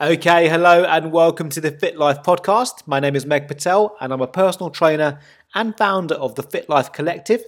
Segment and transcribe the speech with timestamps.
[0.00, 2.86] Okay, hello and welcome to the Fit Life podcast.
[2.86, 5.18] My name is Meg Patel and I'm a personal trainer
[5.56, 7.42] and founder of the Fit Life Collective,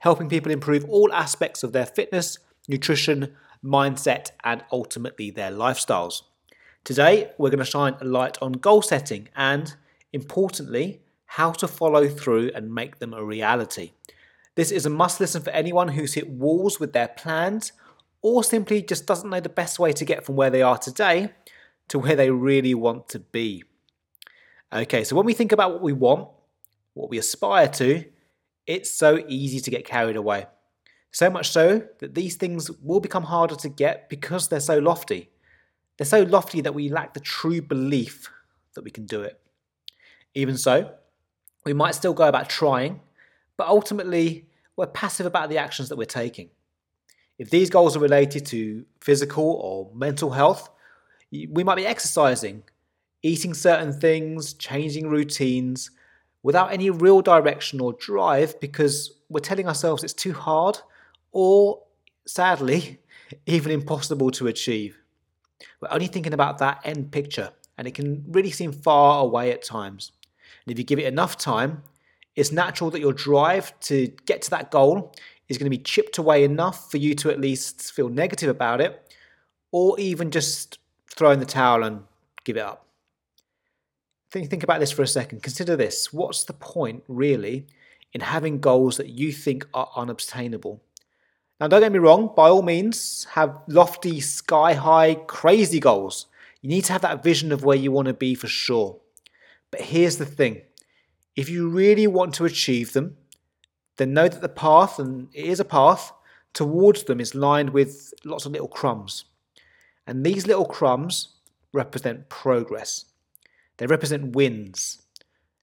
[0.00, 6.22] helping people improve all aspects of their fitness, nutrition, mindset, and ultimately their lifestyles.
[6.82, 9.76] Today, we're going to shine a light on goal setting and,
[10.12, 13.92] importantly, how to follow through and make them a reality.
[14.56, 17.70] This is a must listen for anyone who's hit walls with their plans
[18.22, 21.30] or simply just doesn't know the best way to get from where they are today
[21.88, 23.64] to where they really want to be.
[24.72, 26.28] Okay, so when we think about what we want,
[26.94, 28.04] what we aspire to,
[28.66, 30.46] it's so easy to get carried away.
[31.10, 35.30] So much so that these things will become harder to get because they're so lofty.
[35.98, 38.30] They're so lofty that we lack the true belief
[38.74, 39.38] that we can do it.
[40.34, 40.94] Even so,
[41.64, 43.00] we might still go about trying,
[43.58, 46.48] but ultimately, we're passive about the actions that we're taking.
[47.38, 50.70] If these goals are related to physical or mental health,
[51.32, 52.62] we might be exercising,
[53.22, 55.90] eating certain things, changing routines
[56.42, 60.78] without any real direction or drive because we're telling ourselves it's too hard
[61.30, 61.82] or,
[62.26, 62.98] sadly,
[63.46, 64.98] even impossible to achieve.
[65.80, 69.62] We're only thinking about that end picture and it can really seem far away at
[69.62, 70.12] times.
[70.66, 71.82] And if you give it enough time,
[72.36, 75.14] it's natural that your drive to get to that goal
[75.48, 78.80] is going to be chipped away enough for you to at least feel negative about
[78.80, 79.14] it
[79.70, 80.78] or even just
[81.16, 82.04] throw in the towel and
[82.44, 82.86] give it up.
[84.30, 85.42] Think, think about this for a second.
[85.42, 86.12] Consider this.
[86.12, 87.66] What's the point, really,
[88.12, 90.82] in having goals that you think are unobtainable?
[91.60, 96.26] Now, don't get me wrong, by all means, have lofty, sky high, crazy goals.
[96.60, 98.98] You need to have that vision of where you want to be for sure.
[99.70, 100.62] But here's the thing
[101.36, 103.16] if you really want to achieve them,
[103.96, 106.12] then know that the path, and it is a path,
[106.52, 109.24] towards them is lined with lots of little crumbs.
[110.06, 111.28] And these little crumbs
[111.72, 113.06] represent progress.
[113.76, 115.02] They represent wins.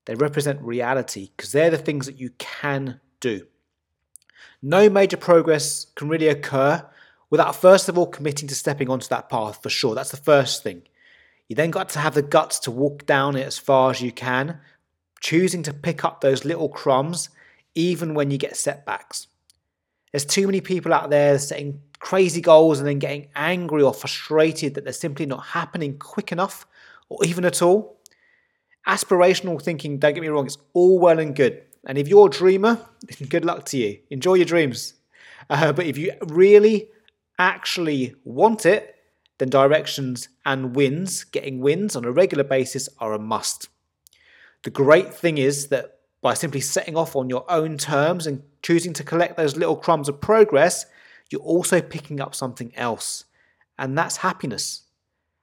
[0.05, 3.47] They represent reality because they're the things that you can do.
[4.61, 6.85] No major progress can really occur
[7.29, 9.95] without first of all committing to stepping onto that path for sure.
[9.95, 10.83] That's the first thing.
[11.47, 14.11] You then got to have the guts to walk down it as far as you
[14.11, 14.59] can,
[15.22, 17.29] choosing to pick up those little crumbs
[17.75, 19.28] even when you get setbacks.
[20.12, 24.74] There's too many people out there setting crazy goals and then getting angry or frustrated
[24.74, 26.66] that they're simply not happening quick enough
[27.09, 28.00] or even at all.
[28.88, 31.62] Aspirational thinking, don't get me wrong, it's all well and good.
[31.86, 32.80] And if you're a dreamer,
[33.30, 34.00] good luck to you.
[34.09, 34.96] Enjoy your dreams.
[35.50, 36.90] Uh, but if you really
[37.38, 38.96] actually want it,
[39.38, 43.70] then directions and wins, getting wins on a regular basis, are a must.
[44.64, 48.94] The great thing is that by simply setting off on your own terms and choosing
[48.94, 50.85] to collect those little crumbs of progress,
[51.30, 53.25] you're also picking up something else,
[53.78, 54.84] and that's happiness.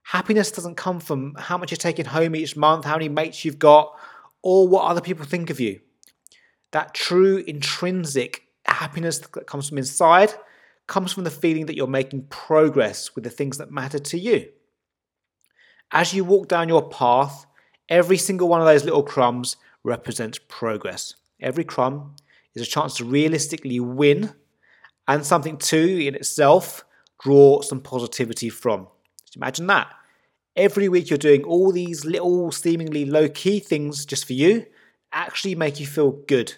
[0.02, 3.58] Happiness doesn't come from how much you're taking home each month, how many mates you've
[3.58, 3.96] got,
[4.42, 5.80] or what other people think of you.
[6.72, 10.32] That true intrinsic happiness that comes from inside
[10.86, 14.48] comes from the feeling that you're making progress with the things that matter to you.
[15.90, 17.46] As you walk down your path,
[17.88, 21.14] every single one of those little crumbs represents progress.
[21.40, 22.16] Every crumb
[22.54, 24.34] is a chance to realistically win
[25.08, 26.84] and something to, in itself,
[27.22, 28.88] draw some positivity from.
[29.24, 29.88] Just imagine that.
[30.56, 34.66] Every week you're doing all these little, seemingly low key things just for you,
[35.12, 36.54] actually make you feel good.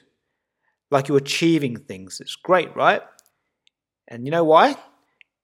[0.90, 2.20] Like you're achieving things.
[2.20, 3.02] It's great, right?
[4.06, 4.76] And you know why?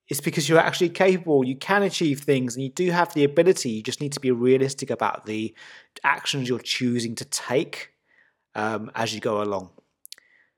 [0.09, 3.71] It's because you're actually capable, you can achieve things, and you do have the ability.
[3.71, 5.55] You just need to be realistic about the
[6.03, 7.91] actions you're choosing to take
[8.55, 9.71] um, as you go along.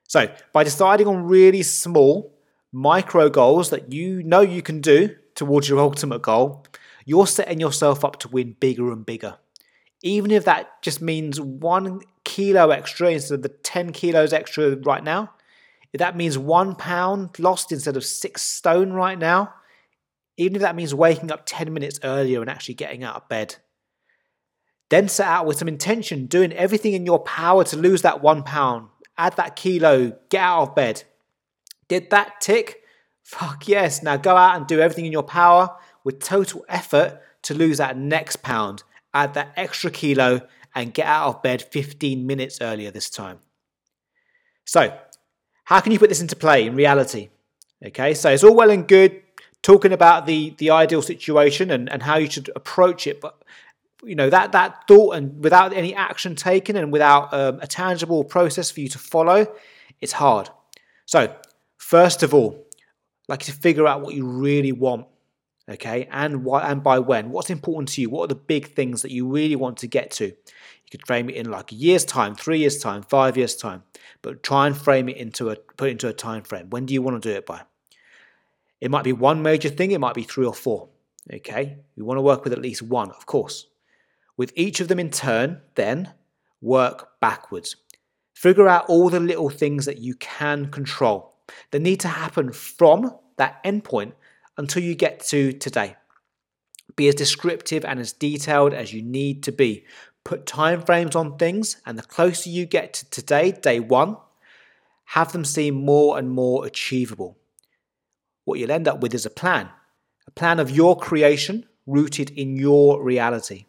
[0.09, 2.37] So, by deciding on really small,
[2.73, 6.67] micro goals that you know you can do towards your ultimate goal,
[7.05, 9.37] you're setting yourself up to win bigger and bigger.
[10.03, 15.03] Even if that just means one kilo extra instead of the 10 kilos extra right
[15.03, 15.31] now,
[15.95, 19.55] that means one pound lost instead of six stone right now,
[20.37, 23.57] even if that means waking up 10 minutes earlier and actually getting out of bed,
[24.91, 28.43] then set out with some intention, doing everything in your power to lose that one
[28.43, 28.89] pound,
[29.19, 31.05] add that kilo, get out of bed.
[31.89, 32.83] Did that tick?
[33.23, 34.03] Fuck yes.
[34.03, 37.97] Now go out and do everything in your power with total effort to lose that
[37.97, 38.83] next pound,
[39.15, 40.43] add that extra kilo,
[40.75, 43.39] and get out of bed 15 minutes earlier this time.
[44.65, 44.97] So,
[45.67, 47.29] how can you put this into play in reality?
[47.85, 49.23] Okay, so it's all well and good
[49.63, 53.41] talking about the the ideal situation and, and how you should approach it, but
[54.03, 58.25] you know that that thought and without any action taken and without um, a tangible
[58.25, 59.47] process for you to follow,
[60.01, 60.49] it's hard.
[61.05, 61.33] So
[61.87, 62.67] First of all,
[63.29, 65.07] like to figure out what you really want.
[65.69, 67.31] Okay, and why and by when?
[67.31, 68.09] What's important to you?
[68.09, 70.27] What are the big things that you really want to get to?
[70.27, 73.83] You could frame it in like a year's time, three years time, five years time,
[74.23, 76.71] but try and frame it into a put it into a time frame.
[76.71, 77.63] When do you want to do it by?
[78.81, 80.89] It might be one major thing, it might be three or four.
[81.33, 83.67] Okay, we want to work with at least one, of course.
[84.37, 86.13] With each of them in turn, then
[86.61, 87.75] work backwards.
[88.35, 91.35] Figure out all the little things that you can control
[91.73, 94.13] that need to happen from that endpoint
[94.57, 95.97] until you get to today.
[96.95, 99.85] Be as descriptive and as detailed as you need to be.
[100.25, 104.17] Put timeframes on things, and the closer you get to today, day one,
[105.11, 107.39] have them seem more and more achievable.
[108.45, 109.69] What you'll end up with is a plan,
[110.27, 113.67] a plan of your creation rooted in your reality.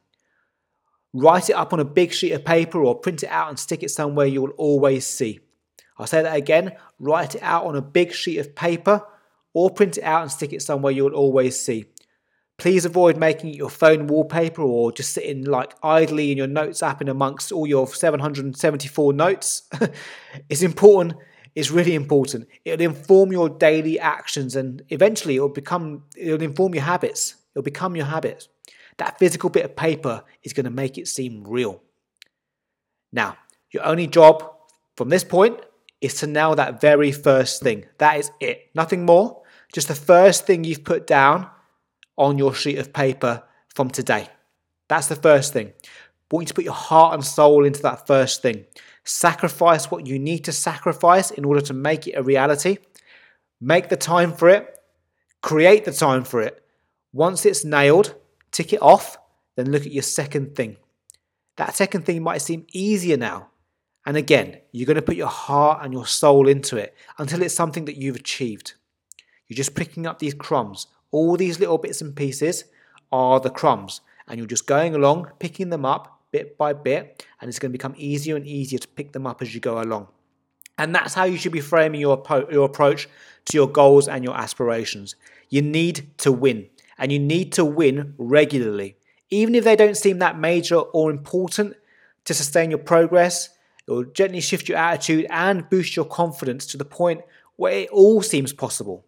[1.13, 3.83] Write it up on a big sheet of paper or print it out and stick
[3.83, 5.39] it somewhere you will always see.
[5.97, 9.03] I'll say that again write it out on a big sheet of paper
[9.57, 11.83] or print it out and stick it somewhere you'll always see.
[12.59, 16.83] Please avoid making it your phone wallpaper or just sitting like idly in your notes
[16.83, 19.67] app in amongst all your 774 notes.
[20.49, 21.19] it's important,
[21.55, 22.47] it's really important.
[22.65, 27.33] It'll inform your daily actions and eventually it'll become it'll inform your habits.
[27.55, 28.49] It'll become your habits.
[28.97, 31.81] That physical bit of paper is going to make it seem real.
[33.11, 33.37] Now,
[33.71, 34.53] your only job
[34.95, 35.59] from this point
[35.99, 37.85] is to nail that very first thing.
[37.97, 38.69] That is it.
[38.75, 39.41] Nothing more.
[39.73, 41.49] Just the first thing you've put down
[42.17, 43.43] on your sheet of paper
[43.75, 44.27] from today.
[44.87, 45.67] That's the first thing.
[45.67, 48.65] I want you to put your heart and soul into that first thing.
[49.03, 52.77] Sacrifice what you need to sacrifice in order to make it a reality.
[53.61, 54.77] Make the time for it.
[55.41, 56.63] Create the time for it.
[57.13, 58.15] Once it's nailed,
[58.51, 59.17] tick it off,
[59.55, 60.77] then look at your second thing.
[61.55, 63.49] That second thing might seem easier now.
[64.05, 67.55] And again, you're going to put your heart and your soul into it until it's
[67.55, 68.73] something that you've achieved.
[69.47, 70.87] You're just picking up these crumbs.
[71.11, 72.65] All these little bits and pieces
[73.11, 77.47] are the crumbs, and you're just going along, picking them up bit by bit, and
[77.47, 80.07] it's going to become easier and easier to pick them up as you go along.
[80.77, 82.21] And that's how you should be framing your,
[82.51, 83.07] your approach
[83.45, 85.15] to your goals and your aspirations.
[85.49, 86.67] You need to win,
[86.97, 88.97] and you need to win regularly.
[89.29, 91.75] Even if they don't seem that major or important
[92.25, 93.49] to sustain your progress,
[93.87, 97.21] it will gently shift your attitude and boost your confidence to the point
[97.55, 99.05] where it all seems possible.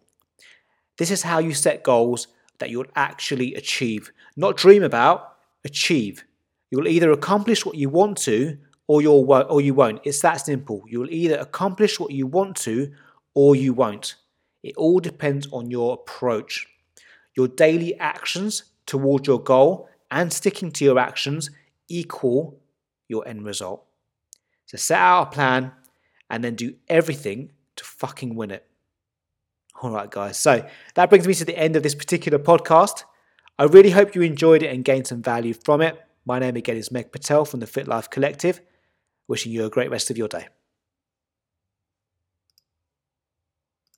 [1.00, 4.12] This is how you set goals that you'll actually achieve.
[4.36, 6.24] Not dream about, achieve.
[6.70, 10.02] You'll either accomplish what you want to or, you'll, or you won't.
[10.04, 10.84] It's that simple.
[10.86, 12.92] You'll either accomplish what you want to
[13.32, 14.16] or you won't.
[14.62, 16.66] It all depends on your approach.
[17.34, 21.48] Your daily actions towards your goal and sticking to your actions
[21.88, 22.60] equal
[23.08, 23.86] your end result.
[24.66, 25.72] So set out a plan
[26.28, 28.69] and then do everything to fucking win it.
[29.82, 30.36] All right, guys.
[30.36, 33.04] So that brings me to the end of this particular podcast.
[33.58, 35.98] I really hope you enjoyed it and gained some value from it.
[36.26, 38.60] My name again is Meg Patel from the Fit Life Collective.
[39.26, 40.48] Wishing you a great rest of your day.